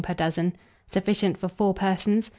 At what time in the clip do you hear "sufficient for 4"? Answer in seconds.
0.91-1.73